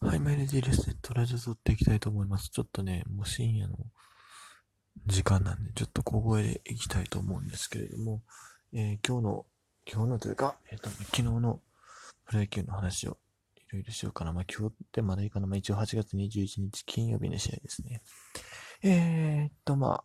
[0.00, 2.50] はい、メレディレストラジオ撮っていきたいと思います。
[2.50, 3.76] ちょっとね、もう深夜の
[5.06, 8.22] 時間なんで、ちょっと小声でいきたいと思うんですけれども、
[8.72, 9.46] えー、今日の、
[9.92, 11.60] 今日のというか、えっ、ー、と、昨日の
[12.26, 13.18] プロ野球の話を
[13.56, 14.32] いろいろしようかな。
[14.32, 15.48] まあ、今日ってまだいいかな。
[15.48, 18.00] まあ、一応8月21日金曜日の試合ですね。
[18.82, 20.04] えー、っと、まあ、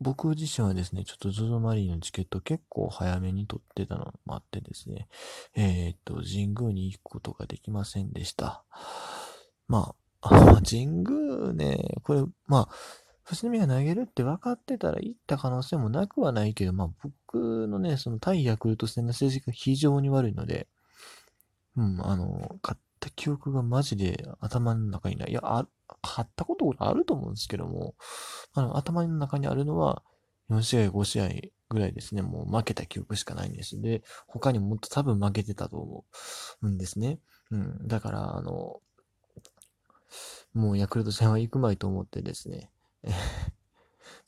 [0.00, 5.08] 僕自身はですね、ちょっと ZOZO マリーのチケット結構早めに取ってたのもあってですね、
[5.54, 8.64] えー、っと、神宮に行くことができませんでした。
[9.68, 12.74] まあ、神宮ね、これ、まあ、
[13.24, 20.68] 藤波が投げるって分かってたら行った可能性もなくはないけど、まあ僕のね、その対ヤクルト戦の成績が非常に悪いので、
[21.76, 25.30] うん、あの、勝った記憶がマジで頭の中にない。
[25.30, 25.66] いや、あ、
[26.02, 27.94] 買ったことあると思うんですけども、
[28.52, 30.02] あの、頭の中にあるのは、
[30.50, 31.28] 4試合、5試合
[31.70, 32.22] ぐらいですね。
[32.22, 33.80] もう負けた記憶しかないんです。
[33.80, 36.04] で、他にもっと多分負けてたと思
[36.62, 37.18] うんですね。
[37.50, 37.88] うん。
[37.88, 38.80] だから、あの、
[40.52, 42.70] もうヤクルト戦は行くまいと思ってですね、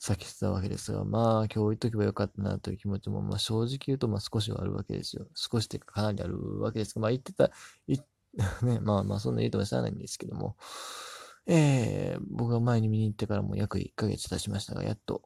[0.01, 5.27] 避けてたわけですが、まあ、今日置いとけばよかったなという気持ちも、まあ、正直言うと、まあ、少しはあるわけですよ。
[5.35, 7.51] 少しってかなりあるわけですが、まあ、言ってた、
[8.63, 10.57] ね、まあまあ、そんな言うともしゃあないんですけども、
[11.47, 15.23] えー、僕が前に見に行ってからも約1ヶ月経ちましたが、やっと、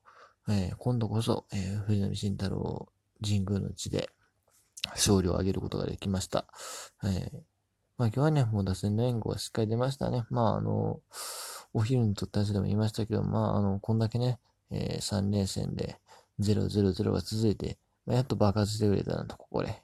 [0.49, 2.89] えー、今度こそ、えー、藤波慎太郎
[3.23, 4.11] 神宮の地で
[4.91, 6.47] 勝利を挙げることができました。
[7.05, 7.31] えー、
[7.97, 10.25] まあ今日はね、もう打線の援護がしっかり出ましたね。
[10.31, 11.01] まああの、
[11.73, 14.39] お昼にとった話でも言いましたけど、まああの、こんだけね、
[14.71, 16.01] えー、3連戦で
[16.41, 19.83] 0-0-0が続いて、まあ、やっと爆発してくれたなと、ここで。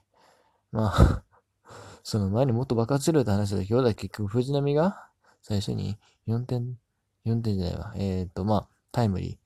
[0.71, 1.23] まあ
[2.03, 5.06] その前にもっと爆発するって話だけど、今日だ結局藤波が
[5.47, 6.77] 最初に4点、
[7.25, 7.93] 4点じゃないわ。
[7.95, 9.39] えっ、ー、と、まあ、タイムリ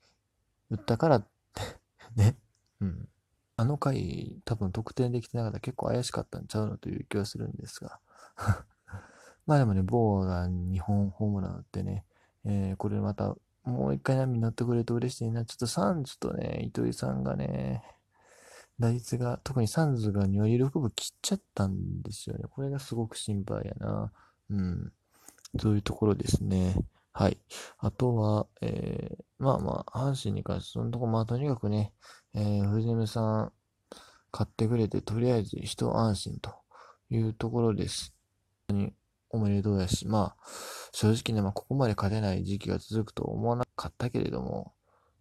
[0.72, 1.62] ー打ったからって
[2.18, 2.38] ね。
[2.80, 3.08] うん。
[3.56, 8.00] あの回、多分得点できてなかったら結構怪しかったんちゃうのという気はするんですが。
[9.46, 12.04] まあでもね、ボーが2本ホームラン打ってね、
[12.46, 15.46] えー、これまたもう一回波に乗ってくれると嬉しいな。
[15.46, 17.84] ちょっとサンズとね、糸井さんがね、
[18.80, 22.46] 打率が、特にサンズが2割6分切っちゃったんですよね。
[22.50, 24.12] これがすごく心配やな。
[24.50, 24.92] うん。
[25.60, 26.76] そういうところですね。
[27.14, 27.38] はい。
[27.80, 31.94] あとは、えー、まあまあ、阪神に関して、そのとこ、まあとにかくね、
[32.34, 33.52] えー、藤波さん、
[34.32, 36.52] 買ってくれて、とりあえず一安心と
[37.10, 38.14] いうところです。
[38.70, 38.94] 本当に
[39.30, 40.44] おめでとうやし、まあ、
[40.94, 44.74] 正直ね、まあ、ここまで勝てない時期が続くと思わなかったけれども、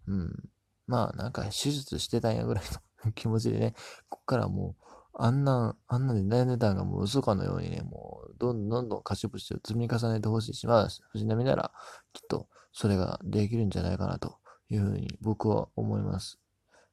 [0.06, 0.48] うん。
[0.86, 2.64] まあ、なんか手術してたんやぐらい
[3.04, 3.74] の気持ちでね、
[4.08, 4.84] こっからもう、
[5.22, 11.72] あんな、あんなで悩んでたんがもう嘘かのようにね、もう、どんどんどん勝ち星を積み重ねてほしいし、まあ、藤波なら、
[12.14, 14.38] きっと、それができるんじゃないかなと
[14.70, 16.38] いうふうに僕は思います。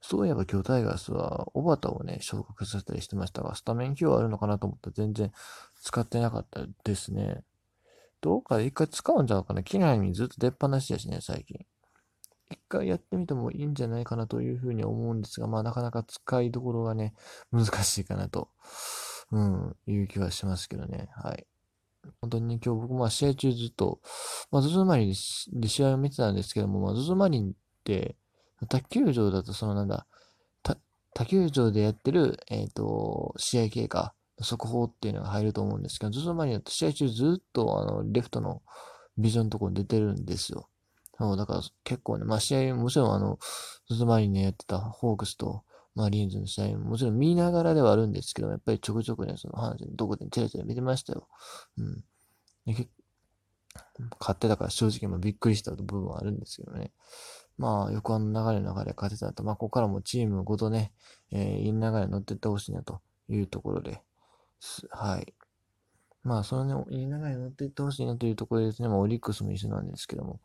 [0.02, 5.32] そういえば今日タイガースは、小畑をね、昇格させたりしてましたが、スタメン起用あるのかなと思ったら全然
[5.82, 7.44] 使ってなかったですね。
[8.20, 9.64] どうか一回使うんじゃうかな。
[9.64, 11.66] 機内にずっと出っ放しだしね、最近。
[12.50, 17.14] 一回やってみてもいいんじゃないかなというふうに思うんですが、まあなかなか使いどころがね、
[17.52, 18.50] 難しいかなと、
[19.32, 21.10] うん、いう気はしますけどね。
[21.16, 21.46] はい。
[22.22, 24.00] 本当に、ね、今日僕、まあ試合中ずっと、
[24.52, 25.14] まあズズマリン
[25.60, 27.54] で試合を見てたんですけども、まあズズマリンっ
[27.84, 28.16] て、
[28.70, 30.08] 卓球場だとそのなんだ、
[31.18, 38.62] 卓球場でやってる、えっ、ー、と、試合経過、速報っていうのが入ると思うんですけど、ズズマリンだと試合中ずっとあの、レフトの
[39.18, 40.70] ビジョンのところに出てるんですよ。
[41.18, 43.40] そう、だから結構ね、まあ試合、もちろんあの、
[43.88, 45.64] ズズマリンでやってたホークスと、
[45.96, 51.28] マリーンズの試合ももちろん見ながらではあるんですけど、やっぱりちょくちょくね、その話、どこでチラチラ見てましたよ。
[51.78, 52.04] うん。
[52.68, 52.88] で
[54.20, 56.92] 勝ってたから正直まあびっくりした部分はあるんですけどね。
[57.58, 60.94] まあ、横浜の流れの中で勝てたと、まあ、ここからもチームごとね、
[61.32, 64.02] えー、いい流れに乗っていってほしいなというところで、
[64.92, 65.34] はい。
[66.24, 68.90] まあ、そのね、いい流れに乗っていってほしいなというところですね。
[68.90, 70.40] まあ、オリックスも一緒なんですけども、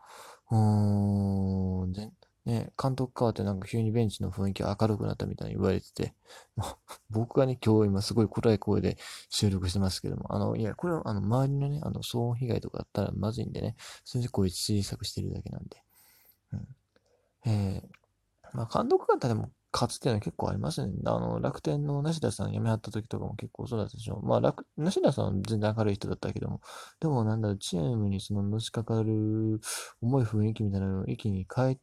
[0.52, 2.10] うーん、で、
[2.44, 6.14] ね、監督変わってなんか急にベンチの雰囲気が明るくなったみたいに言われてて、
[7.08, 8.98] 僕がね、今日今すごい暗い声で
[9.30, 15.82] 収録してますけども、あの、いや、これはあの、周りのね、あの、騒音被害とかあったらまずいんでね、それで声小さくしてるだけなんで、
[16.52, 16.68] うん。
[17.46, 20.92] えー、まあ、監督方でも勝つっていうのは結構ありますね。
[21.06, 24.20] あの、楽天の梨田さん辞めはった時とかも結構そうだったでしょ。
[24.22, 26.60] まあ、楽、梨田さんは全然明るい人だったけども、
[27.00, 29.60] でもなんだろう、チームにそののしかかる
[30.02, 31.78] 重い雰囲気みたいなのを一気に変え、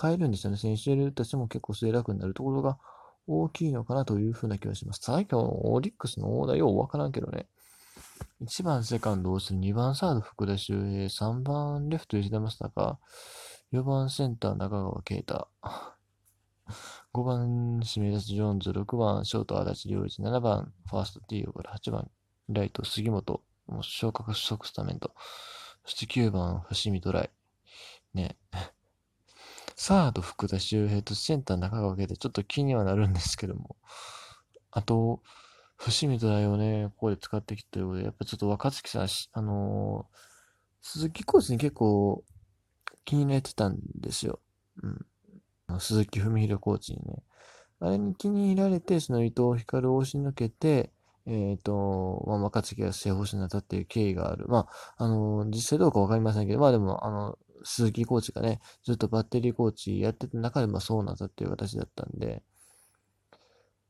[0.00, 0.56] 変えるんですよね。
[0.56, 2.78] 選手たちも結構末楽になるところが
[3.26, 5.00] 大きいのかなというふうな気がします。
[5.02, 7.46] 最近オリックスのオーダーようわからんけどね。
[8.42, 12.98] 1番セカンドをする、2番サード福田周平、3番レフト吉田正尚、
[13.72, 15.48] 4番センター中川圭太、
[17.12, 22.10] 5番指名出しジョーンズ、6番ショート足立良一、7番ファーストティーオから8番
[22.48, 25.14] ライト杉本もう昇格即スタメンと。
[25.84, 27.30] そして9番、伏見トライ。
[28.14, 28.36] ね。
[29.76, 33.76] サード、福田周平とセンター中川家でちょっと気にはなるんですけども。
[34.70, 35.22] あと、
[35.76, 40.16] 伏見トライをね、ここで使ってきてるので、やっぱちょっと若月さん、あのー、
[40.82, 42.24] 鈴木コーチに結構
[43.04, 44.40] 気になってたんですよ。
[44.82, 45.06] うん。
[45.80, 47.22] 鈴木文弘コーチにね。
[47.80, 50.92] あれに気に入られて、その伊藤光を押し抜けて、
[51.26, 54.46] えっ、ー、と、まあ、若月が正捕手になったっていう経緯がある。
[54.48, 54.66] ま
[54.98, 62.42] あ、あの、実際どうかわかりませんけど、まあでも、あの、鈴木コーチがね、ずっとバッテリーコーチやってた中で、まあそうなったっていう形だったんで、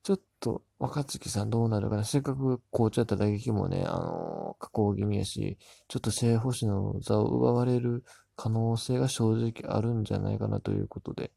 [0.05, 2.05] ちょっと、若月さんどうなるかな。
[2.05, 5.57] せっかくコーチやった打撃もね、あの、加工気味やし、
[5.89, 8.05] ちょっと正捕手の座を奪われる
[8.37, 11.33] 可能性が正直あるんじゃないかなということで、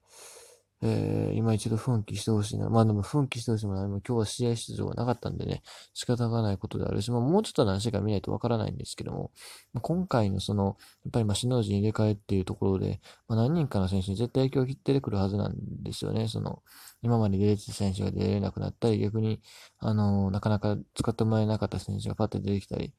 [0.81, 2.69] えー、今一度奮起してほしいな。
[2.69, 3.87] まあでも奮起してほしいもない。
[3.87, 5.63] も今日は試合出場がなかったんでね、
[5.93, 9.31] 仕方がないことであるし、まあもうちょっと何試合か見ないとわからないんですけども、
[9.73, 16.27] まあ、今回のその、やっぱりまあ首脳陣入れ替えっていうところで、まあ何人かの選手に絶対影響を切って出てくるはずなんですよね。
[16.27, 16.61] その、
[17.01, 19.41] 今まで出れてた選手が出れなくなったり、逆に、
[19.79, 22.93] あのー、なかなか使ってもらえなかった選手がパッて出てきたり、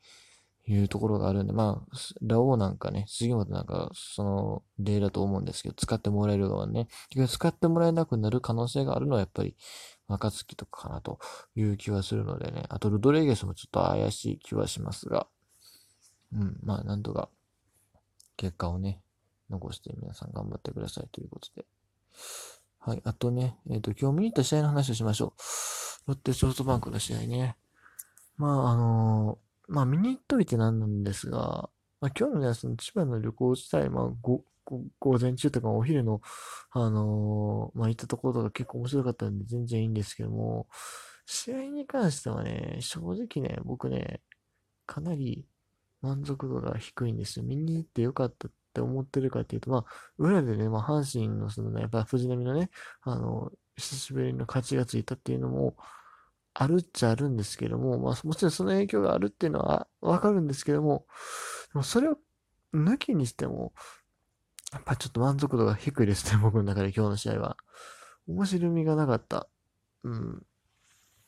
[0.69, 6.89] いうところがあるんで、まあ、ラオウなんかね、杉本なんか、その例だと思うんですけど、使ってもらえる側ね、
[7.29, 9.57] 使ってもらえなくなる可能性があるのはやっぱり、
[10.09, 11.19] 若月とかかなと
[11.55, 15.27] いう気はするのでね、あとルドレゲスもちょっと怪しい気はしますが、
[16.33, 17.31] うん、まあ、なんとか、
[18.37, 19.01] 結果をね、
[19.49, 21.67] 残して皆さん頑張ってくださいということで。
[22.79, 23.01] はい。
[23.05, 25.35] あとね、えっ、ー、と、今日見に行った試合の話をしましょ
[26.07, 26.09] う。
[26.09, 27.57] ロッテソフトバンクの試合ね。
[28.37, 31.71] まあ、あのーまあ見に行っといてなんなんですが、
[32.01, 36.21] まあ今日のね、その千葉の旅行自体、まあご、午前中とかお昼の、
[36.71, 40.67] あのー、まあ行ったところとか結構面白かったんで全然いいんですけども、
[41.27, 44.21] 試合に関してはね、正直ね、僕ね、
[44.87, 45.47] かなり
[46.01, 47.45] 満足度が低いんですよ。
[47.45, 49.85] 見に行ってよかったって思ってるかっていうと、まあ、
[50.19, 52.71] 裏でね、まあ、阪神のそのね、やっぱ藤波のね、
[53.03, 55.77] あの、久しぶりの勝ちがついたっていうのも、
[56.61, 61.07] あるっちゃあるんですけども、まあ、もちろんその影響があるっていうのはわかるんですけども、
[61.73, 62.19] でもそれを
[62.75, 63.73] 抜きにしても、
[64.73, 67.57] やっぱちょっと満足度が低いですね、 僕の中で今日の試合は。
[68.27, 69.49] 面白みがなかった。
[70.03, 70.47] うん。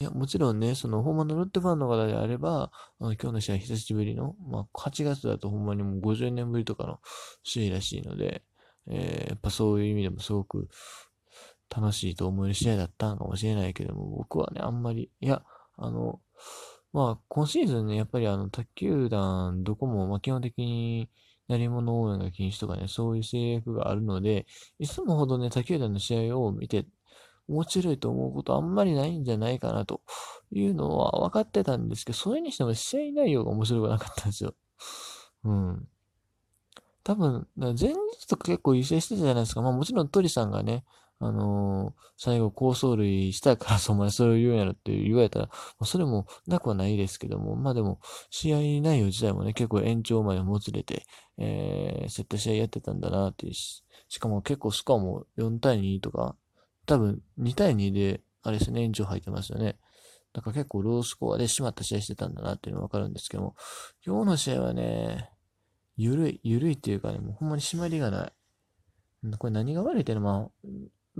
[0.00, 7.00] いや、もちろんね、その、ほんまのロッテファンの方であれば、今日の試合久しぶりの、まあ、8月だとほんまにもう50年ぶりとかの
[7.44, 8.42] 試合らしいので、
[8.88, 10.68] えー、やっぱそういう意味でもすごく
[11.74, 15.42] 楽しいと思える試合だったのかもしれないけども、僕はね、あんまり、いや、
[15.76, 16.20] あの、
[16.92, 21.08] まあ、今シーズンね、やっぱりあの、卓球団、どこも、まあ、基本的に、
[21.48, 24.46] 鳴り物応援が禁止とかね、そういう制約があるので、
[24.78, 26.86] いつもほどね、卓球団の試合を見て、
[27.48, 30.02] 面白いと思うことあんまりないんじゃないかなと
[30.52, 34.54] いうのは分かってたんですけど、それにしても試合内容が面白くなかったんですよ。
[35.42, 35.88] うん。
[37.02, 39.62] 多分、前日とか結構優勢してたじゃないですか。
[39.62, 40.84] まあもちろん鳥さんがね、
[41.22, 45.50] あのー、最後、高走塁したからお前それを言うんやろって言われたら、
[45.84, 48.00] それもなくはないですけども、まあでも、
[48.30, 51.04] 試合内容自体もね、結構延長までもつれて、
[51.36, 56.36] えー、そういった試合やってたんだなっていうし、しかも結構スコアも4対2とか、
[56.86, 59.78] 多分2対2で、あれですね、延長入ってますよね。
[60.32, 63.56] だから結構ロースコアで締まった試合してたんだなっていうのがわかるんですけども、
[64.06, 65.30] 今日の試合はね、
[65.96, 68.32] ゆるい、ゆるいっていうかね、もうほんまに締まりがない。
[69.38, 70.50] これ何が悪いっていうのは、まあ、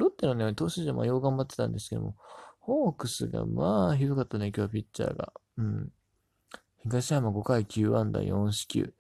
[0.01, 2.17] ロッテのね、投手陣もよう頑張ってたんですけども、
[2.59, 5.33] ホークスがまあひどかったね、今日ピッチャーが。
[5.59, 5.93] うん。
[6.83, 8.95] 東山5回9安打4四球。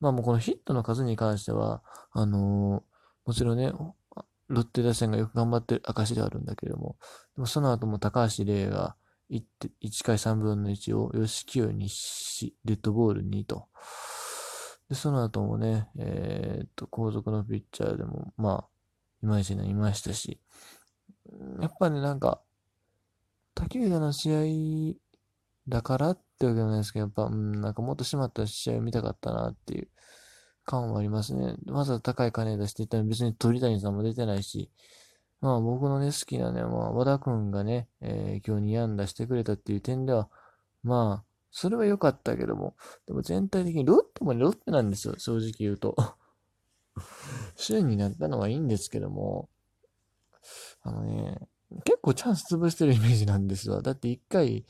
[0.00, 3.72] まあもうこのヒットの数に関しては、あのー、もちろんね、
[4.48, 6.96] ロッテ打線がよく頑張ってる証ではあるんだけども、
[7.36, 8.96] でもその後も高橋礼が
[9.30, 9.42] 1,
[9.82, 13.68] 1回3分の1を吉清にし、デッドボール2と。
[14.90, 18.69] で、その後もね、えー、っと、後続のピッチャーでも、まあ、
[19.22, 20.40] いまいちいましたし、
[21.60, 22.40] やっぱね、なんか、
[23.54, 24.98] 他球団の試合
[25.68, 29.88] だからってわけじゃないですけど、やっぱ、うん、なんかもっと締まった試合を見たかったなっていう
[30.64, 31.54] 感はありますね。
[31.66, 34.70] わざわざ高い金出していったら別に鳥谷さんも出てないし、
[35.40, 40.28] まあ僕のね、好きなね、まあ和田くんがね、えー、今日2安打してくれたっていう点では、
[40.82, 45.96] まあ、それは良かったけども、でも全体的にロッテもね、ロッテなんですよ、正直言うと。
[47.60, 49.48] 週になったのはいいんですけども、
[50.82, 51.38] あのね、
[51.84, 53.82] 結構チャンス潰してるイメージなんですわ。
[53.82, 54.64] だって1回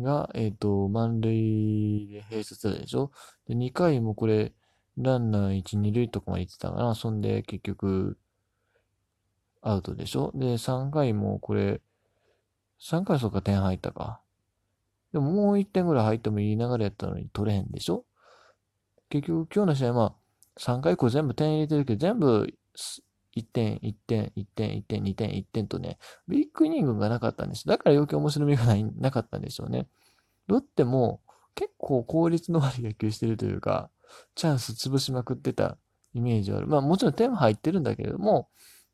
[0.00, 3.12] が、えっ、ー、と、満塁で併設だでしょ？
[3.46, 4.52] で、2回もこれ、
[4.96, 8.18] ランナー1、2塁とかまで行ってたから、そんで結局、
[9.62, 10.32] アウトでしょ？
[10.34, 11.80] で、3回もこれ、
[12.80, 14.20] 3回そうか点入ったか。
[15.12, 18.04] でももう1点ぐらい入ってもいい流れやったのに取れへんでしょ？
[19.10, 20.14] 結局今日の試合は
[20.60, 22.46] 3回以降全部点入れてるけど、全部
[23.34, 25.98] 1点、1点、1点、1点、2点、1点とね、
[26.28, 27.66] ビッグイニングがなかったんです。
[27.66, 29.88] だから余計面白みがないなかったんでしょうね。
[30.46, 31.22] ロッテも
[31.54, 33.90] 結構効率の悪い野球してるというか、
[34.34, 35.78] チャンス潰しまくってた
[36.12, 36.66] イメージはある。
[36.66, 38.48] まあもちろん点入ってるんだけれども、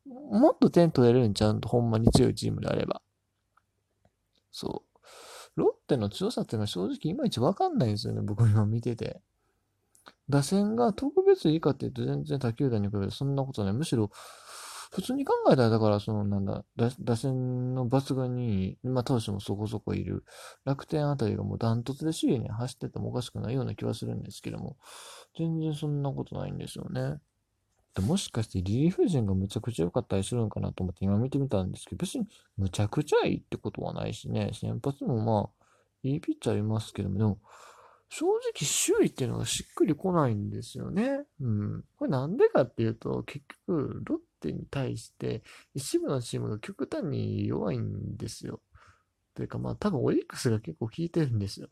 [0.05, 3.01] もっと点取れるんちゃんとほんまに強いチームであれば。
[4.51, 5.59] そう。
[5.59, 9.21] ロッテの強さっていうのは正直いまいちわかんないんですよね、僕今見てて。
[10.29, 13.73] 打線が特別いいかって言うと全然他球団に比べてそんなことない。
[13.73, 14.11] むしろ、
[14.91, 16.63] 普通に考えたら、だから、その、なんだ、
[17.01, 20.23] 打線の抜群に、まあ、投手もそこそこいる。
[20.63, 24.77] 楽天あたりがもうダントツで首位に走っててもおかしくないような気はするんですけども、
[25.37, 27.19] 全然そんなことないんですよね。
[27.95, 35.67] でもしかしてリリーフ陣がむちゃくちゃ良かったりするのかなと思って今見てみたんですけど、別にむちゃくちゃいいってことはないしね、先発もまあ、
[36.03, 37.39] いいピッチャーいますけども、でも、
[38.09, 41.25] 正直周囲っていうのがしっくりこないんですよね。
[41.41, 41.83] うん。
[41.97, 48.61] これなんでかっていうと、結局、ロッテに対して一部のチームが極端に弱いんですよ。
[49.33, 51.69] というかまあ多分オリックスが結構効いてるんですよ。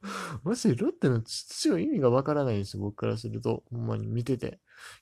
[0.44, 3.64] マジでロッテの強い意味がわからないんですよ、僕からすると。
[3.70, 4.60] ほんまに見てて。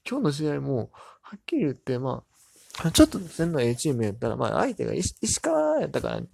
[0.08, 2.35] 今日の試合も、はっきり言って、まあ、
[2.92, 6.26] ちょっと戦の A チームやったら、まあ相手が石川やったから、ね、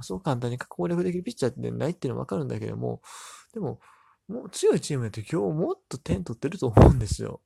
[0.00, 3.00] そう簡単に攻略できるピッチャーってないっていうのはわかるんだけども、
[3.52, 3.80] でも、
[4.28, 7.40] もう強いチームやって今日もっと点取ってると思うんですよ。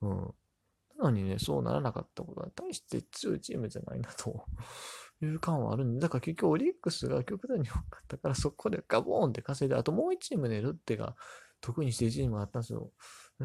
[0.00, 0.34] うん。
[0.98, 4.46] なのにね、そうならなかったことは、大して強いチームじゃないなと
[5.20, 11.14] いう感はあるんで、だから結局オリックスが極端に多かったから、そこでガボーンって稼いで、あともう1チームね、ロッテが
[11.60, 12.90] 得意にして1チームあったんですよ。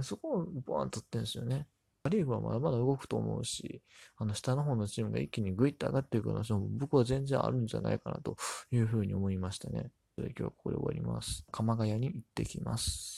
[0.02, 1.68] そこをボーンとってるんですよね。
[2.08, 3.82] パリーグはまだまだ動くと思うし、
[4.16, 6.44] あの下の方のチームが一気にグイッと上がっていくのは、
[6.80, 8.38] 僕は全然あるんじゃないかなと
[8.72, 9.92] いうふうに思いましたね。
[10.16, 11.44] それで今日はここで終わります。
[11.52, 13.16] 鎌ヶ谷に行ってきます。